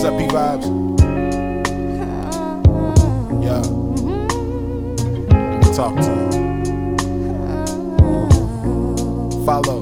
Giuseppe 0.00 0.28
vibes. 0.28 0.64
Yeah. 3.44 3.60
Let 5.28 5.58
me 5.60 5.68
talk 5.76 5.94
to 5.96 6.08
you. 6.08 6.30
Follow. 9.44 9.80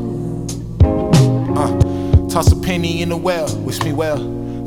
Uh, 1.54 2.28
toss 2.28 2.50
a 2.50 2.56
penny 2.56 3.00
in 3.00 3.10
the 3.10 3.16
well, 3.16 3.46
wish 3.58 3.80
me 3.84 3.92
well. 3.92 4.18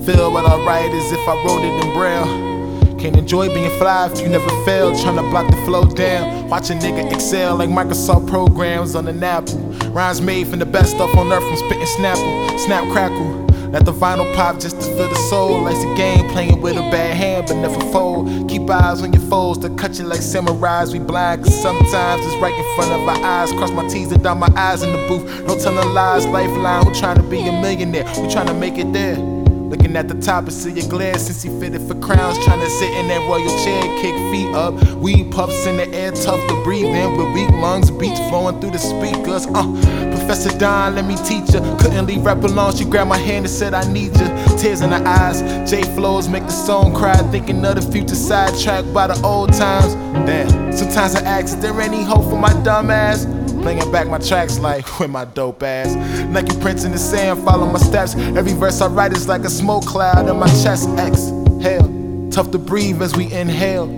Feel 0.05 0.31
what 0.31 0.45
I 0.45 0.55
write 0.65 0.91
as 0.91 1.11
if 1.11 1.27
I 1.27 1.33
wrote 1.43 1.65
it 1.65 1.83
in 1.83 1.93
braille. 1.95 2.97
Can't 2.97 3.17
enjoy 3.17 3.53
being 3.53 3.77
fly 3.77 4.09
if 4.09 4.21
you 4.21 4.29
never 4.29 4.47
fail. 4.63 4.97
Trying 5.01 5.17
to 5.17 5.23
block 5.23 5.51
the 5.51 5.57
flow 5.65 5.83
down. 5.83 6.47
Watch 6.47 6.69
a 6.69 6.75
nigga 6.75 7.11
excel 7.11 7.57
like 7.57 7.67
Microsoft 7.67 8.29
programs 8.29 8.95
on 8.95 9.05
an 9.05 9.21
Apple. 9.21 9.59
Rhymes 9.91 10.21
made 10.21 10.47
from 10.47 10.59
the 10.59 10.65
best 10.65 10.91
stuff 10.91 11.13
on 11.17 11.29
earth 11.29 11.43
from 11.43 11.57
spitting 11.57 11.87
Snapple, 11.87 12.57
Snap 12.57 12.89
Crackle. 12.93 13.50
Let 13.71 13.85
the 13.85 13.93
vinyl 13.93 14.35
pop 14.35 14.59
just 14.59 14.81
to 14.81 14.87
feel 14.97 15.07
the 15.07 15.15
soul. 15.29 15.61
Life's 15.61 15.81
a 15.83 15.95
game, 15.95 16.29
playing 16.29 16.59
with 16.59 16.75
a 16.75 16.81
bad 16.91 17.15
hand, 17.15 17.47
but 17.47 17.55
never 17.55 17.79
fold. 17.91 18.49
Keep 18.49 18.69
eyes 18.69 19.01
on 19.01 19.13
your 19.13 19.21
foes, 19.23 19.57
to 19.59 19.69
cut 19.69 19.97
you 19.97 20.03
like 20.03 20.19
samurais. 20.19 20.91
We 20.91 20.99
blind, 20.99 21.45
cause 21.45 21.61
sometimes 21.61 22.21
it's 22.25 22.35
right 22.41 22.53
in 22.53 22.75
front 22.75 22.91
of 22.91 23.07
our 23.07 23.23
eyes. 23.23 23.51
Cross 23.53 23.71
my 23.71 23.87
T's 23.87 24.11
and 24.11 24.21
dot 24.21 24.37
my 24.37 24.51
eyes 24.57 24.83
in 24.83 24.91
the 24.91 25.07
booth. 25.07 25.47
No 25.47 25.57
telling 25.57 25.93
lies, 25.93 26.27
lifeline. 26.27 26.85
Who 26.85 26.93
trying 26.93 27.15
to 27.15 27.23
be 27.23 27.47
a 27.47 27.51
millionaire? 27.61 28.03
Who 28.03 28.29
trying 28.29 28.47
to 28.47 28.53
make 28.53 28.77
it 28.77 28.91
there? 28.91 29.40
Looking 29.71 29.95
at 29.95 30.09
the 30.09 30.15
top 30.15 30.49
see 30.49 30.73
your 30.73 30.89
glare 30.89 31.17
since 31.17 31.41
he 31.43 31.49
fitted 31.57 31.81
for 31.87 31.95
crowns. 31.95 32.37
Trying 32.43 32.59
to 32.59 32.69
sit 32.69 32.91
in 32.91 33.07
that 33.07 33.25
royal 33.25 33.47
chair, 33.63 33.81
kick 34.01 34.13
feet 34.29 34.53
up. 34.53 34.73
Weed 34.97 35.31
puffs 35.31 35.65
in 35.65 35.77
the 35.77 35.87
air, 35.95 36.11
tough 36.11 36.45
to 36.49 36.63
breathe 36.65 36.93
in 36.93 37.15
with 37.15 37.33
weak 37.33 37.49
lungs, 37.51 37.89
beats 37.89 38.19
flowing 38.27 38.59
through 38.59 38.71
the 38.71 38.77
speakers. 38.77 39.47
Uh, 39.47 39.63
Professor 40.11 40.49
Don, 40.59 40.95
let 40.95 41.05
me 41.05 41.15
teach 41.23 41.53
ya. 41.53 41.61
Couldn't 41.77 42.05
leave 42.05 42.25
rap 42.25 42.43
alone, 42.43 42.75
she 42.75 42.83
grabbed 42.83 43.09
my 43.09 43.17
hand 43.17 43.45
and 43.45 43.49
said, 43.49 43.73
I 43.73 43.89
need 43.89 44.13
ya. 44.19 44.57
Tears 44.57 44.81
in 44.81 44.91
her 44.91 45.07
eyes, 45.07 45.39
J 45.71 45.83
flows 45.95 46.27
make 46.27 46.43
the 46.43 46.51
song 46.51 46.93
cry. 46.93 47.15
Thinking 47.31 47.63
of 47.63 47.75
the 47.75 47.91
future 47.93 48.15
sidetracked 48.15 48.93
by 48.93 49.07
the 49.07 49.21
old 49.25 49.53
times. 49.53 49.93
Damn, 50.27 50.73
sometimes 50.73 51.15
I 51.15 51.21
ask, 51.21 51.45
is 51.45 51.59
there 51.59 51.79
any 51.79 52.03
hope 52.03 52.29
for 52.29 52.37
my 52.37 52.51
dumb 52.63 52.91
ass? 52.91 53.25
Bringing 53.61 53.91
back 53.91 54.07
my 54.07 54.17
tracks 54.17 54.59
like 54.59 54.99
with 54.99 55.09
my 55.09 55.25
dope 55.25 55.63
ass. 55.63 55.95
Nike 56.25 56.59
prints 56.59 56.83
in 56.83 56.91
the 56.91 56.97
sand, 56.97 57.43
follow 57.43 57.65
my 57.65 57.79
steps. 57.79 58.15
Every 58.15 58.53
verse 58.53 58.81
I 58.81 58.87
write 58.87 59.13
is 59.13 59.27
like 59.27 59.43
a 59.43 59.49
smoke 59.49 59.85
cloud 59.85 60.27
in 60.27 60.37
my 60.37 60.47
chest. 60.63 60.89
Exhale, 60.97 62.29
tough 62.31 62.51
to 62.51 62.57
breathe 62.57 63.01
as 63.01 63.15
we 63.15 63.31
inhale. 63.31 63.89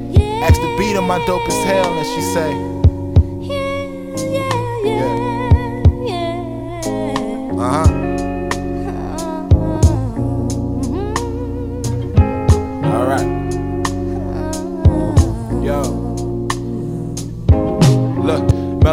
Ask 0.44 0.60
the 0.60 0.76
beat 0.78 0.96
of 0.98 1.04
my 1.06 1.24
dope 1.26 1.48
as 1.48 1.64
hell, 1.64 1.94
and 1.94 2.06
she 2.06 2.22
say, 2.34 2.52
Yeah, 3.40 3.84
yeah, 4.34 4.54
yeah, 6.04 6.32
yeah. 6.84 7.62
Uh 7.62 7.86
huh. 7.86 8.13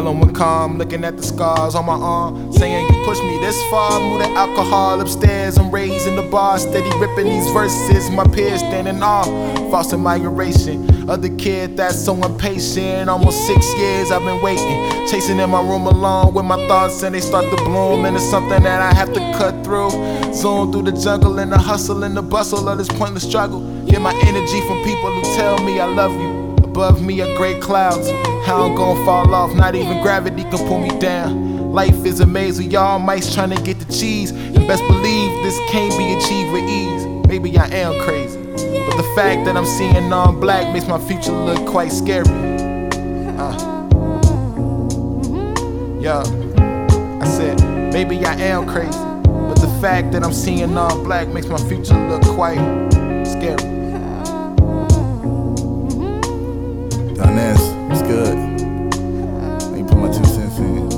Mellow 0.03 0.23
and 0.23 0.35
calm, 0.35 0.79
looking 0.79 1.05
at 1.05 1.17
the 1.17 1.23
scars 1.23 1.75
on 1.75 1.85
my 1.85 1.95
arm. 1.95 2.53
Saying 2.53 2.87
you 2.89 3.05
pushed 3.05 3.23
me 3.23 3.39
this 3.39 3.61
far, 3.71 4.01
move 4.01 4.21
the 4.21 4.29
alcohol 4.31 5.01
upstairs. 5.01 5.59
I'm 5.59 5.71
raising 5.71 6.17
the 6.17 6.23
bar, 6.23 6.59
steady 6.59 6.91
ripping 6.99 7.27
these 7.27 7.51
verses. 7.51 8.11
My 8.11 8.25
peers 8.25 8.61
standing 8.61 9.03
off, 9.03 9.27
false 9.71 9.93
admiration. 9.93 11.11
Other 11.11 11.29
kid 11.37 11.77
that's 11.77 12.03
so 12.03 12.15
impatient. 12.15 13.11
Almost 13.11 13.47
six 13.47 13.75
years 13.75 14.11
I've 14.11 14.23
been 14.23 14.41
waiting, 14.41 15.07
chasing 15.07 15.39
in 15.39 15.51
my 15.51 15.61
room 15.61 15.87
alone 15.87 16.33
with 16.33 16.47
my 16.47 16.57
thoughts, 16.67 17.03
and 17.03 17.15
they 17.15 17.21
start 17.21 17.45
to 17.51 17.57
bloom 17.65 18.07
and 18.07 18.17
it's 18.17 18.25
something 18.25 18.63
that 18.63 18.81
I 18.81 18.95
have 18.95 19.13
to 19.13 19.21
cut 19.37 19.65
through. 19.65 19.91
Zoom 20.33 20.73
through 20.73 20.85
the 20.91 20.93
jungle 20.93 21.39
and 21.39 21.53
the 21.53 21.59
hustle 21.59 22.05
and 22.05 22.17
the 22.17 22.23
bustle 22.23 22.69
of 22.69 22.79
this 22.79 22.89
pointless 22.89 23.29
struggle. 23.29 23.61
Get 23.85 24.01
my 24.01 24.15
energy 24.25 24.61
from 24.63 24.83
people 24.83 25.11
who 25.13 25.23
tell 25.37 25.59
me 25.63 25.79
I 25.79 25.87
love 25.87 26.13
you. 26.13 26.40
Above 26.81 27.03
me 27.03 27.21
are 27.21 27.37
great 27.37 27.61
clouds. 27.61 28.09
How 28.47 28.63
I'm 28.63 28.75
gonna 28.75 29.05
fall 29.05 29.35
off, 29.35 29.55
not 29.55 29.75
even 29.75 30.01
gravity 30.01 30.45
can 30.45 30.67
pull 30.67 30.79
me 30.79 30.89
down. 30.99 31.73
Life 31.73 32.07
is 32.07 32.21
a 32.21 32.27
maze 32.27 32.57
with 32.57 32.73
y'all 32.73 32.99
mice 32.99 33.35
trying 33.35 33.51
to 33.51 33.63
get 33.63 33.79
the 33.79 33.93
cheese. 33.93 34.31
And 34.31 34.67
best 34.67 34.83
believe 34.89 35.31
this 35.43 35.59
can't 35.69 35.93
be 35.99 36.15
achieved 36.15 36.53
with 36.53 36.65
ease. 36.71 37.05
Maybe 37.29 37.59
I 37.59 37.67
am 37.67 38.03
crazy. 38.03 38.41
But 38.87 38.97
the 38.97 39.13
fact 39.15 39.45
that 39.45 39.59
I'm 39.59 39.67
seeing 39.67 40.09
non 40.09 40.41
black 40.41 40.73
makes 40.73 40.87
my 40.87 40.99
future 40.99 41.33
look 41.33 41.69
quite 41.69 41.93
scary. 41.93 42.25
Uh. 43.37 43.53
Yo, 46.01 46.23
I 47.21 47.27
said, 47.27 47.61
maybe 47.93 48.25
I 48.25 48.33
am 48.37 48.67
crazy. 48.67 48.99
But 49.25 49.57
the 49.57 49.79
fact 49.83 50.13
that 50.13 50.25
I'm 50.25 50.33
seeing 50.33 50.73
non 50.73 51.05
black 51.05 51.29
makes 51.29 51.47
my 51.47 51.59
future 51.69 52.09
look 52.09 52.23
quite 52.23 52.57
scary. 53.27 53.81
It's 57.23 58.03
good. 58.03 58.37
Let 59.63 59.73
me 59.73 59.83
put 59.83 59.97
my 59.99 60.09
two 60.09 60.25
cents 60.25 60.59
in. 60.59 60.89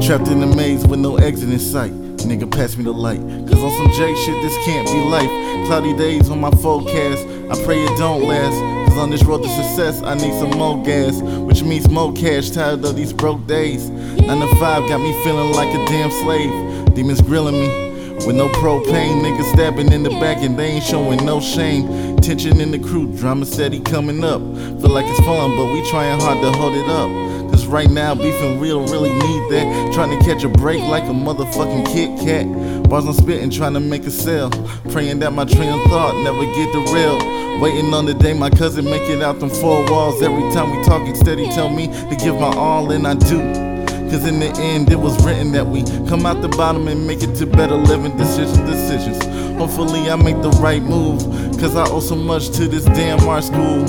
Trapped 0.00 0.28
in 0.28 0.40
the 0.40 0.46
maze 0.56 0.86
with 0.86 1.00
no 1.00 1.16
exit 1.16 1.50
in 1.50 1.58
sight. 1.58 1.92
Nigga, 2.26 2.50
pass 2.50 2.76
me 2.76 2.84
the 2.84 2.92
light. 2.92 3.20
Cause 3.20 3.62
on 3.62 3.70
some 3.76 3.92
J 3.92 4.14
shit, 4.24 4.42
this 4.42 4.56
can't 4.64 4.86
be 4.88 5.04
life. 5.10 5.28
Cloudy 5.66 5.94
days 5.96 6.30
on 6.30 6.40
my 6.40 6.50
forecast. 6.50 7.26
I 7.50 7.64
pray 7.64 7.82
it 7.82 7.98
don't 7.98 8.24
last. 8.24 8.88
Cause 8.88 8.98
on 8.98 9.10
this 9.10 9.22
road 9.24 9.42
to 9.42 9.48
success, 9.48 10.02
I 10.02 10.14
need 10.14 10.32
some 10.40 10.50
more 10.50 10.82
gas. 10.82 11.20
Which 11.20 11.62
means 11.62 11.88
more 11.90 12.12
cash. 12.14 12.50
Tired 12.50 12.84
of 12.84 12.96
these 12.96 13.12
broke 13.12 13.46
days. 13.46 13.90
9 13.90 14.26
to 14.26 14.46
5 14.56 14.88
got 14.88 14.98
me 14.98 15.12
feeling 15.24 15.52
like 15.52 15.68
a 15.74 15.84
damn 15.86 16.10
slave. 16.10 16.94
Demons 16.94 17.20
grilling 17.20 17.60
me. 17.60 17.86
With 18.26 18.34
no 18.36 18.48
propane, 18.48 19.20
niggas 19.22 19.52
stabbing 19.52 19.92
in 19.92 20.02
the 20.02 20.10
back 20.10 20.38
and 20.38 20.58
they 20.58 20.68
ain't 20.68 20.84
showing 20.84 21.24
no 21.24 21.38
shame. 21.38 22.15
Tension 22.26 22.60
in 22.60 22.72
the 22.72 22.78
crew, 22.80 23.06
drama 23.16 23.46
steady 23.46 23.78
coming 23.78 24.24
up. 24.24 24.40
Feel 24.40 24.90
like 24.90 25.06
it's 25.06 25.20
fun, 25.20 25.56
but 25.56 25.72
we 25.72 25.88
trying 25.88 26.18
hard 26.18 26.42
to 26.42 26.50
hold 26.58 26.74
it 26.74 26.88
up. 26.88 27.08
Cause 27.52 27.66
right 27.66 27.88
now, 27.88 28.16
beefing 28.16 28.58
real 28.58 28.80
really 28.88 29.12
need 29.12 29.52
that. 29.52 29.92
Trying 29.94 30.18
to 30.18 30.24
catch 30.24 30.42
a 30.42 30.48
break 30.48 30.82
like 30.82 31.04
a 31.04 31.14
motherfucking 31.14 31.86
Kit 31.86 32.18
Kat. 32.18 32.88
Bars 32.90 33.06
I'm 33.06 33.12
spitting, 33.12 33.48
trying 33.50 33.74
to 33.74 33.80
make 33.80 34.06
a 34.06 34.10
sale. 34.10 34.50
Praying 34.90 35.20
that 35.20 35.34
my 35.34 35.44
train 35.44 35.72
of 35.72 35.84
thought 35.84 36.16
never 36.24 36.42
get 36.56 36.72
derailed. 36.72 37.62
Waiting 37.62 37.94
on 37.94 38.06
the 38.06 38.14
day 38.14 38.32
my 38.34 38.50
cousin 38.50 38.86
make 38.86 39.08
it 39.08 39.22
out 39.22 39.38
them 39.38 39.48
four 39.48 39.88
walls. 39.88 40.20
Every 40.20 40.52
time 40.52 40.76
we 40.76 40.82
talk, 40.82 41.02
talking 41.02 41.14
steady, 41.14 41.46
tell 41.50 41.68
me 41.68 41.86
to 41.86 42.16
give 42.16 42.34
my 42.40 42.52
all, 42.56 42.90
and 42.90 43.06
I 43.06 43.14
do. 43.14 43.75
Cause 44.10 44.26
in 44.26 44.38
the 44.38 44.52
end, 44.58 44.92
it 44.92 45.00
was 45.00 45.16
written 45.24 45.52
that 45.52 45.66
we 45.66 45.82
come 46.08 46.26
out 46.26 46.40
the 46.40 46.48
bottom 46.48 46.86
and 46.88 47.06
make 47.06 47.22
it 47.22 47.34
to 47.36 47.46
better 47.46 47.74
living 47.74 48.16
decisions, 48.16 48.58
decisions. 48.58 49.24
Hopefully, 49.58 50.10
I 50.10 50.16
make 50.16 50.40
the 50.42 50.50
right 50.60 50.82
move. 50.82 51.20
Cause 51.58 51.74
I 51.74 51.88
owe 51.90 52.00
so 52.00 52.14
much 52.14 52.50
to 52.50 52.68
this 52.68 52.84
damn 52.84 53.20
art 53.28 53.44
school. 53.44 53.86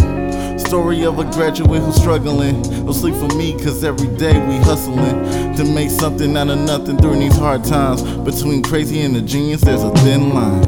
Story 0.57 1.05
of 1.05 1.19
a 1.19 1.23
graduate 1.23 1.81
who's 1.81 1.95
struggling. 1.95 2.61
No 2.85 2.91
sleep 2.91 3.16
for 3.16 3.33
me, 3.35 3.53
cause 3.53 3.83
every 3.83 4.07
day 4.17 4.33
we 4.47 4.57
hustling 4.57 5.55
to 5.55 5.63
make 5.63 5.89
something 5.89 6.35
out 6.35 6.49
of 6.49 6.59
nothing 6.59 6.97
during 6.97 7.19
these 7.19 7.38
hard 7.38 7.63
times. 7.63 8.01
Between 8.01 8.63
crazy 8.63 9.01
and 9.01 9.16
a 9.16 9.22
genius, 9.22 9.61
there's 9.61 9.84
a 9.84 9.91
thin 9.97 10.34
line. 10.34 10.63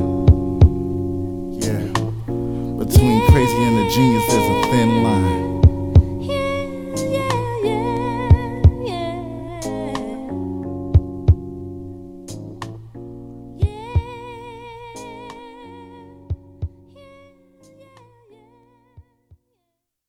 Yeah. 1.60 1.82
Between 2.78 3.26
crazy 3.32 3.64
and 3.64 3.88
a 3.88 3.90
genius, 3.90 4.28
there's 4.28 4.58
a. 4.58 4.59